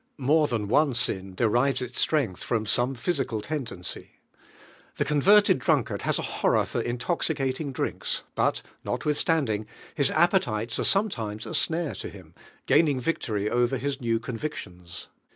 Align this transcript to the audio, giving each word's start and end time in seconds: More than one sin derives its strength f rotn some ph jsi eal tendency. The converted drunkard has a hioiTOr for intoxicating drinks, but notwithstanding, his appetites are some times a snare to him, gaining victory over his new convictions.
More 0.17 0.47
than 0.47 0.67
one 0.67 0.95
sin 0.95 1.35
derives 1.35 1.79
its 1.79 2.01
strength 2.01 2.41
f 2.41 2.49
rotn 2.49 2.67
some 2.67 2.95
ph 2.95 3.17
jsi 3.17 3.23
eal 3.31 3.39
tendency. 3.39 4.13
The 4.97 5.05
converted 5.05 5.59
drunkard 5.59 6.01
has 6.01 6.17
a 6.17 6.23
hioiTOr 6.23 6.65
for 6.65 6.81
intoxicating 6.81 7.71
drinks, 7.71 8.23
but 8.33 8.63
notwithstanding, 8.83 9.67
his 9.93 10.09
appetites 10.09 10.79
are 10.79 10.85
some 10.85 11.09
times 11.09 11.45
a 11.45 11.53
snare 11.53 11.93
to 11.93 12.09
him, 12.09 12.33
gaining 12.65 12.99
victory 12.99 13.47
over 13.47 13.77
his 13.77 14.01
new 14.01 14.19
convictions. 14.19 15.07